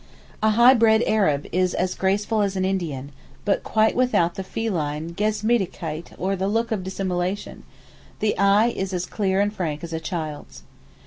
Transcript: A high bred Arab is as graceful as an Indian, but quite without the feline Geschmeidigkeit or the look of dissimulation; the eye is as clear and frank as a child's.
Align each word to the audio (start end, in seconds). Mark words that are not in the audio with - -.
A 0.41 0.49
high 0.49 0.73
bred 0.73 1.03
Arab 1.05 1.45
is 1.51 1.75
as 1.75 1.93
graceful 1.93 2.41
as 2.41 2.55
an 2.55 2.65
Indian, 2.65 3.11
but 3.45 3.63
quite 3.63 3.95
without 3.95 4.33
the 4.33 4.43
feline 4.43 5.13
Geschmeidigkeit 5.13 6.15
or 6.17 6.35
the 6.35 6.47
look 6.47 6.71
of 6.71 6.83
dissimulation; 6.83 7.61
the 8.19 8.35
eye 8.39 8.69
is 8.69 8.93
as 8.93 9.05
clear 9.05 9.39
and 9.39 9.53
frank 9.53 9.83
as 9.83 9.93
a 9.93 9.99
child's. 9.99 10.63